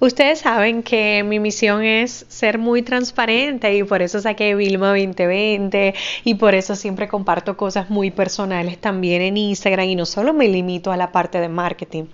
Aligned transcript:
Ustedes 0.00 0.38
saben 0.40 0.84
que 0.84 1.24
mi 1.24 1.40
misión 1.40 1.82
es 1.82 2.24
ser 2.28 2.58
muy 2.58 2.82
transparente 2.82 3.74
y 3.74 3.82
por 3.82 4.00
eso 4.00 4.20
saqué 4.20 4.54
Vilma 4.54 4.90
2020 4.90 5.92
y 6.22 6.34
por 6.36 6.54
eso 6.54 6.76
siempre 6.76 7.08
comparto 7.08 7.56
cosas 7.56 7.90
muy 7.90 8.12
personales 8.12 8.78
también 8.78 9.22
en 9.22 9.36
Instagram 9.36 9.88
y 9.88 9.96
no 9.96 10.06
solo 10.06 10.32
me 10.32 10.46
limito 10.46 10.92
a 10.92 10.96
la 10.96 11.10
parte 11.10 11.40
de 11.40 11.48
marketing. 11.48 12.04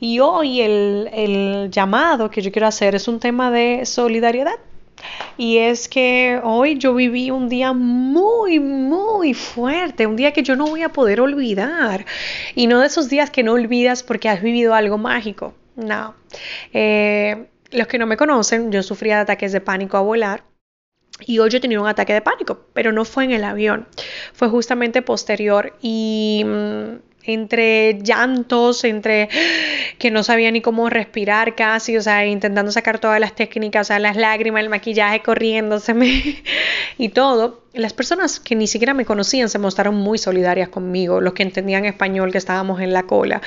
Y 0.00 0.20
hoy 0.20 0.62
el, 0.62 1.10
el 1.12 1.70
llamado 1.70 2.30
que 2.30 2.40
yo 2.40 2.50
quiero 2.50 2.66
hacer 2.66 2.94
es 2.94 3.06
un 3.06 3.20
tema 3.20 3.50
de 3.50 3.84
solidaridad. 3.84 4.54
Y 5.36 5.58
es 5.58 5.88
que 5.88 6.40
hoy 6.42 6.78
yo 6.78 6.94
viví 6.94 7.30
un 7.30 7.50
día 7.50 7.72
muy, 7.74 8.60
muy 8.60 9.34
fuerte, 9.34 10.06
un 10.06 10.16
día 10.16 10.32
que 10.32 10.42
yo 10.42 10.56
no 10.56 10.66
voy 10.66 10.82
a 10.82 10.90
poder 10.90 11.20
olvidar. 11.20 12.06
Y 12.54 12.66
no 12.66 12.80
de 12.80 12.86
esos 12.86 13.10
días 13.10 13.30
que 13.30 13.42
no 13.42 13.52
olvidas 13.52 14.02
porque 14.02 14.28
has 14.30 14.42
vivido 14.42 14.74
algo 14.74 14.96
mágico. 14.98 15.54
No. 15.76 16.14
Eh, 16.72 17.48
los 17.70 17.86
que 17.86 17.98
no 17.98 18.06
me 18.06 18.16
conocen, 18.16 18.72
yo 18.72 18.82
sufría 18.82 19.16
de 19.16 19.22
ataques 19.22 19.52
de 19.52 19.60
pánico 19.60 19.96
a 19.96 20.00
volar. 20.00 20.44
Y 21.26 21.38
hoy 21.38 21.50
yo 21.50 21.60
tenido 21.60 21.82
un 21.82 21.88
ataque 21.88 22.14
de 22.14 22.22
pánico, 22.22 22.66
pero 22.72 22.92
no 22.92 23.04
fue 23.04 23.24
en 23.24 23.32
el 23.32 23.44
avión, 23.44 23.86
fue 24.32 24.48
justamente 24.48 25.02
posterior 25.02 25.76
y 25.82 26.42
mm, 26.46 27.09
entre 27.24 27.98
llantos, 28.02 28.84
entre 28.84 29.28
que 29.98 30.10
no 30.10 30.22
sabía 30.22 30.50
ni 30.50 30.60
cómo 30.60 30.88
respirar 30.88 31.54
casi, 31.54 31.96
o 31.96 32.02
sea, 32.02 32.26
intentando 32.26 32.72
sacar 32.72 32.98
todas 32.98 33.20
las 33.20 33.34
técnicas, 33.34 33.86
o 33.86 33.88
sea, 33.88 33.98
las 33.98 34.16
lágrimas, 34.16 34.62
el 34.62 34.68
maquillaje 34.68 35.20
corriéndoseme 35.20 36.42
y 36.98 37.08
todo. 37.10 37.64
Las 37.72 37.92
personas 37.92 38.40
que 38.40 38.56
ni 38.56 38.66
siquiera 38.66 38.94
me 38.94 39.04
conocían 39.04 39.48
se 39.48 39.58
mostraron 39.58 39.94
muy 39.94 40.18
solidarias 40.18 40.68
conmigo, 40.68 41.20
los 41.20 41.34
que 41.34 41.44
entendían 41.44 41.84
español 41.84 42.32
que 42.32 42.38
estábamos 42.38 42.80
en 42.80 42.92
la 42.92 43.04
cola. 43.04 43.40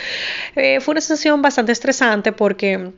Eh, 0.55 0.79
fue 0.79 0.93
una 0.93 1.01
sensación 1.01 1.41
bastante 1.41 1.73
estresante 1.73 2.31
porque 2.31 2.91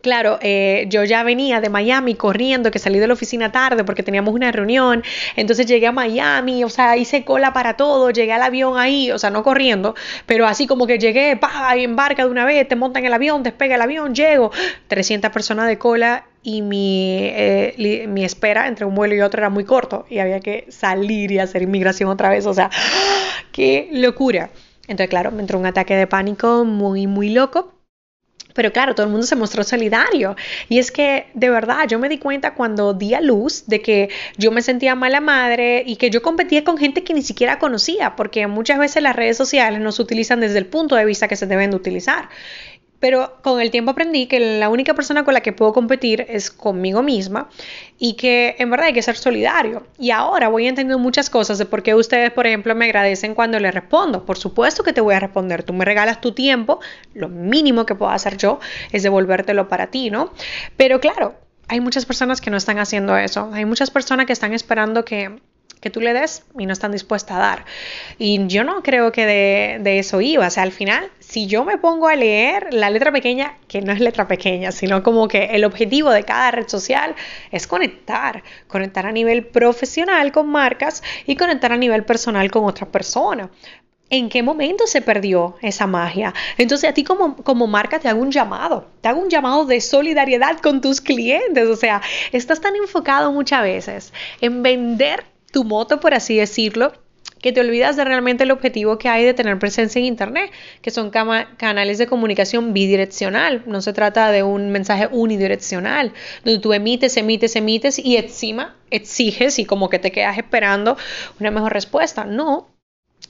Claro, 0.00 0.38
eh, 0.42 0.86
yo 0.88 1.02
ya 1.02 1.24
venía 1.24 1.60
de 1.60 1.70
Miami 1.70 2.14
corriendo, 2.14 2.70
que 2.70 2.78
salí 2.78 3.00
de 3.00 3.08
la 3.08 3.14
oficina 3.14 3.50
tarde 3.50 3.82
porque 3.82 4.04
teníamos 4.04 4.32
una 4.32 4.52
reunión, 4.52 5.02
entonces 5.34 5.66
llegué 5.66 5.88
a 5.88 5.92
Miami, 5.92 6.62
o 6.62 6.68
sea, 6.68 6.96
hice 6.96 7.24
cola 7.24 7.52
para 7.52 7.76
todo, 7.76 8.10
llegué 8.10 8.32
al 8.32 8.42
avión 8.42 8.78
ahí, 8.78 9.10
o 9.10 9.18
sea, 9.18 9.30
no 9.30 9.42
corriendo, 9.42 9.96
pero 10.26 10.46
así 10.46 10.68
como 10.68 10.86
que 10.86 10.98
llegué, 10.98 11.36
pa, 11.36 11.76
y 11.76 11.82
embarca 11.82 12.24
de 12.24 12.30
una 12.30 12.44
vez, 12.44 12.68
te 12.68 12.76
montan 12.76 13.04
el 13.04 13.12
avión, 13.12 13.42
despega 13.42 13.74
el 13.74 13.82
avión, 13.82 14.14
llego, 14.14 14.52
300 14.86 15.32
personas 15.32 15.66
de 15.66 15.78
cola 15.78 16.26
y 16.44 16.62
mi, 16.62 17.18
eh, 17.22 18.06
mi 18.08 18.24
espera 18.24 18.68
entre 18.68 18.84
un 18.84 18.94
vuelo 18.94 19.16
y 19.16 19.20
otro 19.20 19.40
era 19.40 19.50
muy 19.50 19.64
corto 19.64 20.06
y 20.08 20.20
había 20.20 20.38
que 20.38 20.66
salir 20.68 21.32
y 21.32 21.40
hacer 21.40 21.62
inmigración 21.62 22.08
otra 22.08 22.30
vez, 22.30 22.46
o 22.46 22.54
sea, 22.54 22.70
qué 23.52 23.88
locura. 23.92 24.50
Entonces, 24.82 25.10
claro, 25.10 25.32
me 25.32 25.42
entró 25.42 25.58
un 25.58 25.66
ataque 25.66 25.96
de 25.96 26.06
pánico 26.06 26.64
muy, 26.64 27.06
muy 27.06 27.30
loco 27.30 27.77
pero 28.58 28.72
claro, 28.72 28.92
todo 28.96 29.06
el 29.06 29.12
mundo 29.12 29.24
se 29.24 29.36
mostró 29.36 29.62
solidario. 29.62 30.34
Y 30.68 30.80
es 30.80 30.90
que 30.90 31.28
de 31.32 31.48
verdad 31.48 31.86
yo 31.86 32.00
me 32.00 32.08
di 32.08 32.18
cuenta 32.18 32.54
cuando 32.54 32.92
di 32.92 33.14
a 33.14 33.20
luz 33.20 33.68
de 33.68 33.80
que 33.80 34.08
yo 34.36 34.50
me 34.50 34.62
sentía 34.62 34.96
mala 34.96 35.20
madre 35.20 35.84
y 35.86 35.94
que 35.94 36.10
yo 36.10 36.22
competía 36.22 36.64
con 36.64 36.76
gente 36.76 37.04
que 37.04 37.14
ni 37.14 37.22
siquiera 37.22 37.60
conocía, 37.60 38.16
porque 38.16 38.48
muchas 38.48 38.80
veces 38.80 39.00
las 39.00 39.14
redes 39.14 39.36
sociales 39.36 39.80
no 39.80 39.92
se 39.92 40.02
utilizan 40.02 40.40
desde 40.40 40.58
el 40.58 40.66
punto 40.66 40.96
de 40.96 41.04
vista 41.04 41.28
que 41.28 41.36
se 41.36 41.46
deben 41.46 41.70
de 41.70 41.76
utilizar. 41.76 42.30
Pero 43.00 43.38
con 43.42 43.60
el 43.60 43.70
tiempo 43.70 43.92
aprendí 43.92 44.26
que 44.26 44.58
la 44.58 44.68
única 44.68 44.94
persona 44.94 45.24
con 45.24 45.34
la 45.34 45.40
que 45.40 45.52
puedo 45.52 45.72
competir 45.72 46.26
es 46.28 46.50
conmigo 46.50 47.02
misma 47.02 47.48
y 47.98 48.14
que 48.14 48.56
en 48.58 48.70
verdad 48.70 48.88
hay 48.88 48.92
que 48.92 49.02
ser 49.02 49.16
solidario. 49.16 49.86
Y 49.98 50.10
ahora 50.10 50.48
voy 50.48 50.66
entendiendo 50.66 50.98
muchas 50.98 51.30
cosas 51.30 51.58
de 51.58 51.66
por 51.66 51.82
qué 51.82 51.94
ustedes, 51.94 52.32
por 52.32 52.46
ejemplo, 52.46 52.74
me 52.74 52.86
agradecen 52.86 53.34
cuando 53.34 53.58
les 53.60 53.72
respondo. 53.72 54.24
Por 54.26 54.36
supuesto 54.36 54.82
que 54.82 54.92
te 54.92 55.00
voy 55.00 55.14
a 55.14 55.20
responder. 55.20 55.62
Tú 55.62 55.72
me 55.72 55.84
regalas 55.84 56.20
tu 56.20 56.32
tiempo, 56.32 56.80
lo 57.14 57.28
mínimo 57.28 57.86
que 57.86 57.94
puedo 57.94 58.10
hacer 58.10 58.36
yo 58.36 58.58
es 58.90 59.02
devolvértelo 59.02 59.68
para 59.68 59.88
ti, 59.88 60.10
¿no? 60.10 60.32
Pero 60.76 61.00
claro, 61.00 61.34
hay 61.68 61.80
muchas 61.80 62.06
personas 62.06 62.40
que 62.40 62.50
no 62.50 62.56
están 62.56 62.78
haciendo 62.78 63.16
eso. 63.16 63.50
Hay 63.52 63.64
muchas 63.64 63.90
personas 63.90 64.26
que 64.26 64.32
están 64.32 64.54
esperando 64.54 65.04
que 65.04 65.38
que 65.80 65.90
tú 65.90 66.00
le 66.00 66.12
des 66.12 66.44
y 66.58 66.66
no 66.66 66.72
están 66.72 66.92
dispuestas 66.92 67.36
a 67.36 67.40
dar. 67.40 67.64
Y 68.18 68.46
yo 68.46 68.64
no 68.64 68.82
creo 68.82 69.12
que 69.12 69.26
de, 69.26 69.78
de, 69.80 69.98
eso 69.98 70.20
iba. 70.20 70.46
O 70.46 70.50
sea, 70.50 70.62
al 70.62 70.72
final, 70.72 71.10
si 71.20 71.46
yo 71.46 71.64
me 71.64 71.78
pongo 71.78 72.08
a 72.08 72.16
leer 72.16 72.72
la 72.72 72.90
letra 72.90 73.12
pequeña, 73.12 73.56
que 73.68 73.80
no 73.80 73.92
es 73.92 74.00
letra 74.00 74.28
pequeña, 74.28 74.72
sino 74.72 75.02
como 75.02 75.28
que 75.28 75.44
el 75.52 75.64
objetivo 75.64 76.10
de 76.10 76.24
cada 76.24 76.50
red 76.50 76.68
social 76.68 77.14
es 77.50 77.66
conectar. 77.66 78.42
Conectar 78.66 79.06
a 79.06 79.12
nivel 79.12 79.46
profesional 79.46 80.32
con 80.32 80.48
marcas 80.48 81.02
y 81.26 81.36
conectar 81.36 81.72
a 81.72 81.76
nivel 81.76 82.04
personal 82.04 82.50
con 82.50 82.64
otras 82.64 82.90
personas. 82.90 83.48
¿En 84.10 84.30
qué 84.30 84.42
momento 84.42 84.86
se 84.86 85.02
perdió 85.02 85.56
esa 85.60 85.86
magia? 85.86 86.32
Entonces 86.56 86.88
a 86.88 86.94
ti 86.94 87.04
como, 87.04 87.36
como 87.36 87.66
marca 87.66 87.98
te 87.98 88.08
hago 88.08 88.22
un 88.22 88.30
llamado, 88.30 88.88
te 89.02 89.08
hago 89.08 89.20
un 89.20 89.28
llamado 89.28 89.66
de 89.66 89.82
solidaridad 89.82 90.58
con 90.60 90.80
tus 90.80 91.02
clientes. 91.02 91.68
O 91.68 91.76
sea, 91.76 92.00
estás 92.32 92.60
tan 92.60 92.74
enfocado 92.76 93.32
muchas 93.32 93.62
veces 93.62 94.12
en 94.40 94.62
vender 94.62 95.24
tu 95.52 95.64
moto, 95.64 96.00
por 96.00 96.14
así 96.14 96.36
decirlo, 96.36 96.92
que 97.40 97.52
te 97.52 97.60
olvidas 97.60 97.96
de 97.96 98.04
realmente 98.04 98.44
el 98.44 98.50
objetivo 98.50 98.98
que 98.98 99.08
hay 99.08 99.24
de 99.24 99.34
tener 99.34 99.58
presencia 99.58 99.98
en 99.98 100.06
Internet, 100.06 100.50
que 100.82 100.90
son 100.90 101.10
canales 101.10 101.98
de 101.98 102.06
comunicación 102.06 102.72
bidireccional. 102.72 103.62
No 103.66 103.80
se 103.80 103.92
trata 103.92 104.32
de 104.32 104.42
un 104.42 104.70
mensaje 104.70 105.08
unidireccional, 105.10 106.12
donde 106.44 106.60
tú 106.60 106.72
emites, 106.72 107.16
emites, 107.16 107.54
emites 107.56 107.98
y 107.98 108.16
encima 108.16 108.76
exiges 108.90 109.58
y 109.58 109.64
como 109.64 109.88
que 109.88 109.98
te 109.98 110.10
quedas 110.10 110.38
esperando 110.38 110.96
una 111.38 111.50
mejor 111.50 111.72
respuesta. 111.72 112.24
No, 112.24 112.68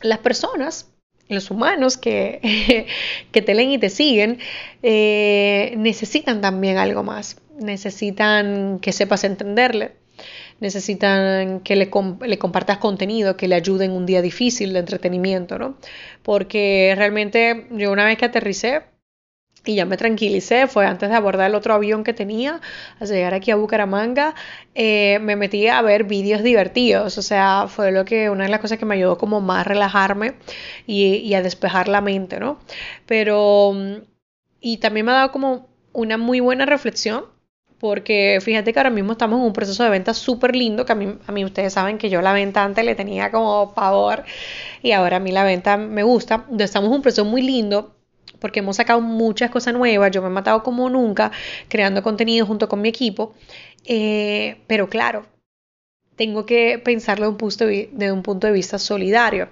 las 0.02 0.18
personas 0.18 0.86
los 1.28 1.50
humanos 1.50 1.98
que, 1.98 2.86
te 3.32 3.54
leen 3.54 3.72
y 3.72 3.78
te 3.78 3.90
siguen 3.90 4.38
eh, 4.82 5.74
necesitan 5.76 6.40
también 6.40 6.78
algo 6.78 7.02
más, 7.02 7.36
necesitan 7.60 8.78
que 8.80 8.92
sepas 8.92 9.24
entenderle, 9.24 9.92
necesitan 10.60 11.60
que 11.60 11.76
le, 11.76 11.88
compartas 11.90 12.78
contenido 12.78 13.36
que 13.36 13.48
le 13.48 13.54
ayude 13.54 13.84
en 13.84 13.92
un 13.92 14.06
día 14.06 14.22
difícil 14.22 14.72
de 14.72 14.80
entretenimiento, 14.80 15.58
¿no? 15.58 15.76
Porque 16.22 16.94
realmente 16.96 17.66
yo 17.70 17.92
una 17.92 18.04
vez 18.04 18.18
que 18.18 18.24
aterricé 18.24 18.82
y 19.64 19.74
ya 19.74 19.84
me 19.84 19.96
tranquilicé, 19.96 20.66
fue 20.66 20.86
antes 20.86 21.10
de 21.10 21.16
abordar 21.16 21.50
el 21.50 21.54
otro 21.54 21.74
avión 21.74 22.02
que 22.04 22.14
tenía, 22.14 22.60
al 23.00 23.08
llegar 23.08 23.34
aquí 23.34 23.50
a 23.50 23.56
Bucaramanga, 23.56 24.34
eh, 24.74 25.18
me 25.20 25.36
metí 25.36 25.66
a 25.68 25.82
ver 25.82 26.04
vídeos 26.04 26.42
divertidos, 26.42 27.18
o 27.18 27.22
sea, 27.22 27.66
fue 27.68 27.92
lo 27.92 28.04
que, 28.04 28.30
una 28.30 28.44
de 28.44 28.50
las 28.50 28.60
cosas 28.60 28.78
que 28.78 28.86
me 28.86 28.94
ayudó 28.94 29.18
como 29.18 29.40
más 29.40 29.60
a 29.60 29.64
relajarme 29.64 30.34
y 30.86 31.34
a 31.34 31.42
despejar 31.42 31.88
la 31.88 32.00
mente, 32.00 32.40
¿no? 32.40 32.58
Pero, 33.04 33.74
y 34.60 34.78
también 34.78 35.06
me 35.06 35.12
ha 35.12 35.16
dado 35.16 35.32
como 35.32 35.68
una 35.92 36.16
muy 36.16 36.40
buena 36.40 36.64
reflexión 36.64 37.24
porque 37.78 38.38
fíjate 38.42 38.72
que 38.72 38.78
ahora 38.78 38.90
mismo 38.90 39.12
estamos 39.12 39.38
en 39.38 39.46
un 39.46 39.52
proceso 39.52 39.84
de 39.84 39.90
venta 39.90 40.14
súper 40.14 40.56
lindo, 40.56 40.84
que 40.84 40.92
a 40.92 40.94
mí, 40.94 41.16
a 41.26 41.32
mí 41.32 41.44
ustedes 41.44 41.72
saben 41.72 41.98
que 41.98 42.10
yo 42.10 42.22
la 42.22 42.32
venta 42.32 42.64
antes 42.64 42.84
le 42.84 42.94
tenía 42.94 43.30
como 43.30 43.74
pavor 43.74 44.24
y 44.82 44.92
ahora 44.92 45.18
a 45.18 45.20
mí 45.20 45.32
la 45.32 45.44
venta 45.44 45.76
me 45.76 46.02
gusta. 46.02 46.46
Estamos 46.58 46.88
en 46.88 46.96
un 46.96 47.02
proceso 47.02 47.24
muy 47.24 47.42
lindo 47.42 47.94
porque 48.40 48.60
hemos 48.60 48.76
sacado 48.76 49.00
muchas 49.00 49.50
cosas 49.50 49.74
nuevas, 49.74 50.10
yo 50.10 50.22
me 50.22 50.28
he 50.28 50.30
matado 50.30 50.62
como 50.62 50.88
nunca 50.90 51.32
creando 51.68 52.02
contenido 52.02 52.46
junto 52.46 52.68
con 52.68 52.80
mi 52.80 52.88
equipo, 52.88 53.34
eh, 53.84 54.58
pero 54.66 54.88
claro, 54.88 55.26
tengo 56.16 56.46
que 56.46 56.80
pensarlo 56.84 57.26
de 57.26 57.30
un, 57.30 57.38
punto 57.38 57.66
de 57.66 58.12
un 58.12 58.22
punto 58.22 58.46
de 58.46 58.52
vista 58.52 58.78
solidario. 58.78 59.48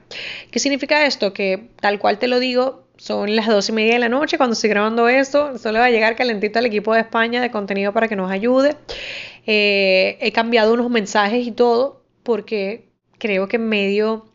¿Qué 0.50 0.58
significa 0.58 1.06
esto? 1.06 1.32
Que 1.32 1.70
tal 1.80 1.98
cual 1.98 2.18
te 2.18 2.26
lo 2.28 2.40
digo, 2.40 2.85
son 2.96 3.36
las 3.36 3.46
dos 3.46 3.68
y 3.68 3.72
media 3.72 3.94
de 3.94 3.98
la 3.98 4.08
noche 4.08 4.36
cuando 4.36 4.54
estoy 4.54 4.70
grabando 4.70 5.08
esto. 5.08 5.58
Solo 5.58 5.78
va 5.78 5.86
a 5.86 5.90
llegar 5.90 6.16
calentito 6.16 6.58
al 6.58 6.66
equipo 6.66 6.94
de 6.94 7.00
España 7.00 7.40
de 7.40 7.50
contenido 7.50 7.92
para 7.92 8.08
que 8.08 8.16
nos 8.16 8.30
ayude. 8.30 8.76
Eh, 9.46 10.18
he 10.20 10.32
cambiado 10.32 10.74
unos 10.74 10.90
mensajes 10.90 11.46
y 11.46 11.52
todo 11.52 12.02
porque 12.22 12.88
creo 13.18 13.48
que 13.48 13.56
en 13.56 13.68
medio 13.68 14.26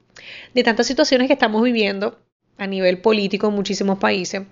de 0.54 0.64
tantas 0.64 0.88
situaciones 0.88 1.28
que 1.28 1.34
estamos 1.34 1.62
viviendo 1.64 2.20
a 2.58 2.68
nivel 2.68 3.00
político 3.00 3.48
en 3.48 3.56
muchísimos 3.56 3.98
países, 3.98 4.44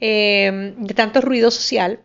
eh, 0.00 0.74
de 0.76 0.94
tanto 0.94 1.20
ruido 1.20 1.50
social, 1.50 2.00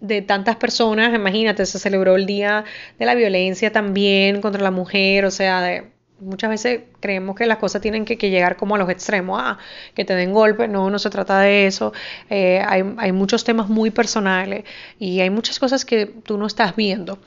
de 0.00 0.22
tantas 0.22 0.56
personas, 0.56 1.14
imagínate, 1.14 1.64
se 1.66 1.78
celebró 1.78 2.16
el 2.16 2.26
Día 2.26 2.64
de 2.98 3.06
la 3.06 3.14
Violencia 3.14 3.72
también 3.72 4.40
contra 4.40 4.62
la 4.62 4.70
mujer, 4.70 5.24
o 5.24 5.30
sea, 5.30 5.62
de 5.62 5.84
muchas 6.20 6.50
veces 6.50 6.80
creemos 7.00 7.36
que 7.36 7.46
las 7.46 7.58
cosas 7.58 7.80
tienen 7.80 8.04
que, 8.04 8.16
llegar 8.16 8.56
como 8.56 8.74
a 8.74 8.78
los 8.78 8.90
extremos, 8.90 9.40
ah, 9.42 9.58
que 9.94 10.04
te 10.04 10.14
den 10.14 10.32
golpe, 10.32 10.68
no, 10.68 10.90
no 10.90 10.98
se 10.98 11.10
trata 11.10 11.40
de 11.40 11.66
eso, 11.66 11.92
eh, 12.30 12.62
hay, 12.66 13.12
muchos 13.12 13.44
temas 13.44 13.68
muy 13.68 13.90
personales 13.90 14.64
y 14.98 15.20
hay 15.20 15.30
muchas 15.30 15.58
cosas 15.58 15.84
que 15.84 16.06
tú 16.06 16.38
no 16.38 16.46
estás 16.46 16.76
viendo. 16.76 17.18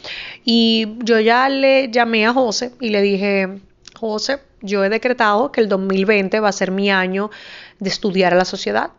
Y 0.45 0.97
yo 0.99 1.19
ya 1.19 1.49
le 1.49 1.89
llamé 1.89 2.25
a 2.25 2.33
José 2.33 2.73
y 2.79 2.89
le 2.89 3.01
dije, 3.01 3.59
José, 3.95 4.39
yo 4.61 4.83
he 4.83 4.89
decretado 4.89 5.51
que 5.51 5.61
el 5.61 5.69
2020 5.69 6.39
va 6.39 6.49
a 6.49 6.53
ser 6.53 6.71
mi 6.71 6.91
año 6.91 7.31
de 7.79 7.89
estudiar 7.89 8.33
a 8.33 8.37
la 8.37 8.45
sociedad, 8.45 8.91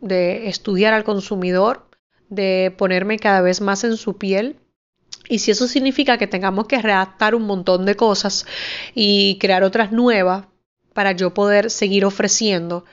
de 0.00 0.48
estudiar 0.48 0.94
al 0.94 1.04
consumidor, 1.04 1.88
de 2.28 2.74
ponerme 2.76 3.18
cada 3.18 3.40
vez 3.40 3.60
más 3.60 3.84
en 3.84 3.96
su 3.96 4.16
piel. 4.18 4.56
Y 5.28 5.40
si 5.40 5.50
eso 5.50 5.68
significa 5.68 6.18
que 6.18 6.26
tengamos 6.26 6.66
que 6.66 6.80
redactar 6.80 7.34
un 7.34 7.42
montón 7.42 7.84
de 7.84 7.96
cosas 7.96 8.46
y 8.94 9.38
crear 9.38 9.62
otras 9.62 9.92
nuevas 9.92 10.46
para 10.94 11.12
yo 11.12 11.34
poder 11.34 11.70
seguir 11.70 12.04
ofreciendo 12.04 12.84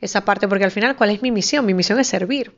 esa 0.00 0.24
parte, 0.24 0.48
porque 0.48 0.64
al 0.64 0.70
final, 0.70 0.96
¿cuál 0.96 1.10
es 1.10 1.22
mi 1.22 1.30
misión? 1.30 1.64
Mi 1.64 1.72
misión 1.72 1.98
es 1.98 2.08
servir. 2.08 2.52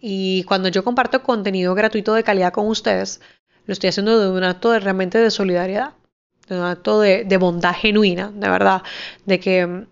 Y 0.00 0.44
cuando 0.44 0.68
yo 0.68 0.84
comparto 0.84 1.22
contenido 1.22 1.74
gratuito 1.74 2.14
de 2.14 2.24
calidad 2.24 2.52
con 2.52 2.66
ustedes, 2.66 3.20
lo 3.66 3.72
estoy 3.72 3.90
haciendo 3.90 4.18
de 4.18 4.30
un 4.30 4.42
acto 4.44 4.70
de, 4.70 4.80
realmente 4.80 5.18
de 5.18 5.30
solidaridad, 5.30 5.92
de 6.48 6.56
un 6.56 6.64
acto 6.64 7.00
de, 7.00 7.36
bondad 7.38 7.74
genuina, 7.74 8.30
de 8.34 8.48
verdad, 8.48 8.82
de 9.26 9.38
que 9.38 9.86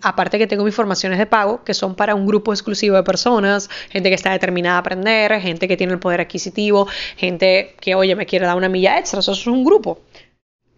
aparte 0.00 0.38
que 0.38 0.46
tengo 0.46 0.64
mis 0.64 0.74
formaciones 0.74 1.18
de 1.18 1.26
pago, 1.26 1.62
que 1.64 1.74
son 1.74 1.94
para 1.94 2.14
un 2.14 2.26
grupo 2.26 2.52
exclusivo 2.52 2.96
de 2.96 3.02
personas, 3.02 3.68
gente 3.90 4.08
que 4.08 4.14
está 4.14 4.32
determinada 4.32 4.76
a 4.76 4.80
aprender, 4.80 5.38
gente 5.40 5.68
que 5.68 5.76
tiene 5.76 5.92
el 5.92 5.98
poder 5.98 6.20
adquisitivo, 6.22 6.86
gente 7.16 7.74
que, 7.80 7.94
oye, 7.94 8.16
me 8.16 8.26
quiere 8.26 8.46
dar 8.46 8.56
una 8.56 8.68
milla 8.68 8.98
extra, 8.98 9.20
eso 9.20 9.32
es 9.32 9.46
un 9.46 9.64
grupo. 9.64 10.00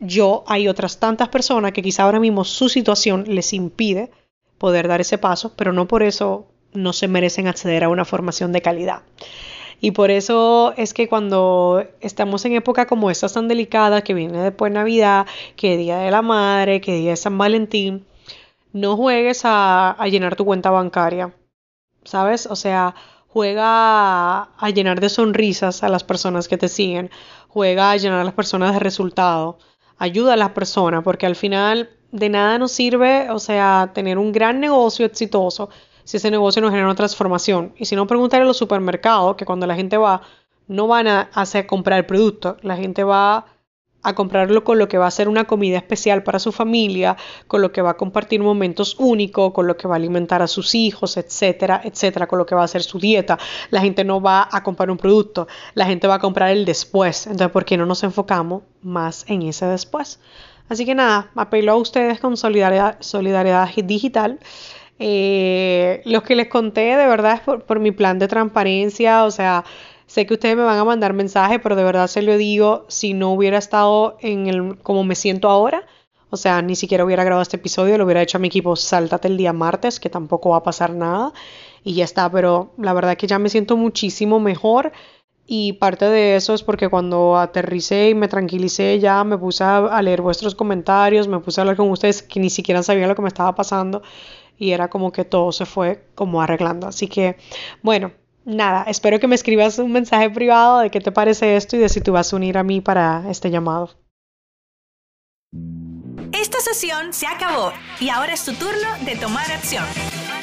Yo, 0.00 0.44
hay 0.46 0.68
otras 0.68 0.98
tantas 0.98 1.28
personas 1.28 1.72
que 1.72 1.82
quizá 1.82 2.02
ahora 2.02 2.20
mismo 2.20 2.44
su 2.44 2.68
situación 2.68 3.24
les 3.28 3.52
impide 3.52 4.10
poder 4.58 4.88
dar 4.88 5.00
ese 5.00 5.18
paso, 5.18 5.52
pero 5.56 5.72
no 5.72 5.86
por 5.86 6.02
eso 6.02 6.46
no 6.72 6.92
se 6.92 7.08
merecen 7.08 7.46
acceder 7.46 7.84
a 7.84 7.88
una 7.88 8.04
formación 8.04 8.52
de 8.52 8.62
calidad. 8.62 9.02
Y 9.80 9.92
por 9.92 10.10
eso 10.10 10.74
es 10.76 10.94
que 10.94 11.08
cuando 11.08 11.84
estamos 12.00 12.44
en 12.44 12.54
época 12.54 12.86
como 12.86 13.10
esta 13.10 13.28
tan 13.28 13.46
delicada, 13.46 14.02
que 14.02 14.14
viene 14.14 14.42
después 14.42 14.72
Navidad, 14.72 15.26
que 15.54 15.76
Día 15.76 15.98
de 15.98 16.10
la 16.10 16.22
Madre, 16.22 16.80
que 16.80 16.94
Día 16.94 17.10
de 17.10 17.16
San 17.16 17.36
Valentín, 17.36 18.04
no 18.76 18.94
juegues 18.94 19.40
a, 19.44 19.96
llenar 20.10 20.36
tu 20.36 20.44
cuenta 20.44 20.70
bancaria, 20.70 21.34
¿sabes? 22.04 22.46
O 22.46 22.56
sea, 22.56 22.94
juega 23.26 24.42
a, 24.42 24.70
llenar 24.70 25.00
de 25.00 25.08
sonrisas 25.08 25.82
a 25.82 25.88
las 25.88 26.04
personas 26.04 26.46
que 26.46 26.58
te 26.58 26.68
siguen, 26.68 27.10
juega 27.48 27.90
a 27.90 27.96
llenar 27.96 28.20
a 28.20 28.24
las 28.24 28.34
personas 28.34 28.74
de 28.74 28.80
resultado, 28.80 29.58
ayuda 29.96 30.34
a 30.34 30.36
las 30.36 30.50
personas, 30.50 31.02
porque 31.04 31.24
al 31.24 31.36
final 31.36 31.88
de 32.12 32.28
nada 32.28 32.58
nos 32.58 32.70
sirve, 32.70 33.30
o 33.30 33.38
sea, 33.38 33.92
tener 33.94 34.18
un 34.18 34.30
gran 34.30 34.60
negocio 34.60 35.06
exitoso 35.06 35.70
si 36.04 36.18
ese 36.18 36.30
negocio 36.30 36.60
no 36.60 36.68
genera 36.68 36.86
una 36.86 36.94
transformación. 36.94 37.72
Y 37.78 37.86
si 37.86 37.96
no, 37.96 38.06
preguntar 38.06 38.42
en 38.42 38.46
los 38.46 38.58
supermercados, 38.58 39.36
que 39.36 39.46
cuando 39.46 39.66
la 39.66 39.74
gente 39.74 39.96
va, 39.96 40.20
no 40.68 40.86
van 40.86 41.08
a 41.08 41.30
hacer 41.32 41.66
comprar 41.66 41.98
el 41.98 42.06
producto, 42.06 42.58
la 42.60 42.76
gente 42.76 43.04
va 43.04 43.46
a 44.06 44.14
comprarlo 44.14 44.64
con 44.64 44.78
lo 44.78 44.88
que 44.88 44.98
va 44.98 45.06
a 45.06 45.10
ser 45.10 45.28
una 45.28 45.44
comida 45.44 45.76
especial 45.76 46.22
para 46.22 46.38
su 46.38 46.52
familia, 46.52 47.16
con 47.46 47.60
lo 47.60 47.72
que 47.72 47.82
va 47.82 47.90
a 47.90 47.96
compartir 47.96 48.40
momentos 48.40 48.96
únicos, 48.98 49.52
con 49.52 49.66
lo 49.66 49.76
que 49.76 49.88
va 49.88 49.94
a 49.94 49.96
alimentar 49.96 50.42
a 50.42 50.46
sus 50.46 50.74
hijos, 50.74 51.16
etcétera, 51.16 51.80
etcétera, 51.84 52.26
con 52.26 52.38
lo 52.38 52.46
que 52.46 52.54
va 52.54 52.62
a 52.62 52.64
hacer 52.64 52.82
su 52.82 52.98
dieta. 52.98 53.38
La 53.70 53.80
gente 53.80 54.04
no 54.04 54.20
va 54.20 54.48
a 54.50 54.62
comprar 54.62 54.90
un 54.90 54.96
producto, 54.96 55.48
la 55.74 55.86
gente 55.86 56.06
va 56.06 56.14
a 56.14 56.18
comprar 56.18 56.50
el 56.50 56.64
después. 56.64 57.26
Entonces, 57.26 57.50
¿por 57.50 57.64
qué 57.64 57.76
no 57.76 57.86
nos 57.86 58.02
enfocamos 58.04 58.62
más 58.82 59.24
en 59.28 59.42
ese 59.42 59.66
después? 59.66 60.20
Así 60.68 60.84
que 60.84 60.94
nada, 60.94 61.30
apelo 61.34 61.72
a 61.72 61.76
ustedes 61.76 62.20
con 62.20 62.36
solidaridad, 62.36 63.70
digital. 63.84 64.38
Eh, 64.98 66.00
los 66.06 66.22
que 66.22 66.34
les 66.34 66.48
conté 66.48 66.96
de 66.96 67.06
verdad 67.06 67.34
es 67.34 67.62
por 67.64 67.80
mi 67.80 67.90
plan 67.90 68.18
de 68.18 68.28
transparencia, 68.28 69.24
o 69.24 69.30
sea, 69.30 69.64
Sé 70.16 70.24
que 70.24 70.32
ustedes 70.32 70.56
me 70.56 70.62
van 70.62 70.78
a 70.78 70.84
mandar 70.86 71.12
mensajes, 71.12 71.60
pero 71.62 71.76
de 71.76 71.84
verdad 71.84 72.06
se 72.06 72.22
lo 72.22 72.38
digo, 72.38 72.86
si 72.88 73.12
no 73.12 73.34
hubiera 73.34 73.58
estado 73.58 74.16
en 74.22 74.46
el 74.46 74.78
como 74.78 75.04
me 75.04 75.14
siento 75.14 75.50
ahora, 75.50 75.86
o 76.30 76.38
sea, 76.38 76.62
ni 76.62 76.74
siquiera 76.74 77.04
hubiera 77.04 77.22
grabado 77.22 77.42
este 77.42 77.58
episodio, 77.58 77.98
lo 77.98 78.04
hubiera 78.06 78.22
hecho 78.22 78.38
a 78.38 78.40
mi 78.40 78.46
equipo, 78.48 78.76
sáltate 78.76 79.28
el 79.28 79.36
día 79.36 79.52
martes, 79.52 80.00
que 80.00 80.08
tampoco 80.08 80.48
va 80.48 80.56
a 80.56 80.62
pasar 80.62 80.94
nada, 80.94 81.34
y 81.84 81.92
ya 81.92 82.04
está, 82.04 82.32
pero 82.32 82.72
la 82.78 82.94
verdad 82.94 83.14
que 83.18 83.26
ya 83.26 83.38
me 83.38 83.50
siento 83.50 83.76
muchísimo 83.76 84.40
mejor. 84.40 84.90
Y 85.46 85.74
parte 85.74 86.06
de 86.06 86.36
eso 86.36 86.54
es 86.54 86.62
porque 86.62 86.88
cuando 86.88 87.36
aterricé 87.36 88.08
y 88.08 88.14
me 88.14 88.28
tranquilicé 88.28 88.98
ya 88.98 89.22
me 89.22 89.36
puse 89.36 89.64
a, 89.64 90.00
leer 90.00 90.22
vuestros 90.22 90.54
comentarios, 90.54 91.28
me 91.28 91.40
puse 91.40 91.60
a 91.60 91.62
hablar 91.62 91.76
con 91.76 91.90
ustedes 91.90 92.22
que 92.22 92.40
ni 92.40 92.48
siquiera 92.48 92.82
sabían 92.82 93.10
lo 93.10 93.16
que 93.16 93.20
me 93.22 93.28
estaba 93.28 93.54
pasando 93.54 94.02
y 94.56 94.70
era 94.70 94.88
como 94.88 95.12
que 95.12 95.26
todo 95.26 95.52
se 95.52 95.66
fue 95.66 96.06
como 96.14 96.40
arreglando. 96.40 96.86
Así 96.86 97.06
que, 97.06 97.36
bueno, 97.82 98.12
nada, 98.46 98.84
espero 98.84 99.20
que 99.20 99.26
me 99.26 99.34
escribas 99.34 99.78
un 99.78 99.92
mensaje 99.92 100.30
privado 100.30 100.78
de 100.78 100.90
qué 100.90 101.00
te 101.00 101.12
parece 101.12 101.56
esto 101.56 101.76
y 101.76 101.80
de 101.80 101.90
si 101.90 102.00
tú 102.00 102.12
vas 102.12 102.32
a 102.32 102.36
unir 102.36 102.56
a 102.56 102.62
mí 102.62 102.80
para 102.80 103.24
este 103.28 103.50
llamado. 103.50 103.90
Esta 106.32 106.60
sesión 106.60 107.12
se 107.12 107.26
acabó 107.26 107.72
y 108.00 108.08
ahora 108.08 108.32
es 108.32 108.44
tu 108.44 108.52
turno 108.54 108.88
de 109.04 109.16
tomar 109.16 109.50
acción. 109.50 109.84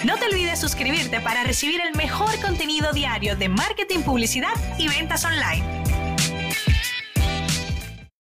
No 0.06 0.18
te 0.18 0.26
olvides 0.26 0.60
suscribirte 0.60 1.22
para 1.22 1.44
recibir 1.44 1.82
el 1.82 1.96
mejor 1.96 2.40
contenido 2.42 2.92
diario 2.92 3.36
de 3.36 3.50
marketing, 3.50 4.00
publicidad 4.00 4.54
y 4.78 4.88
ventas 4.88 5.24
online. 5.24 5.93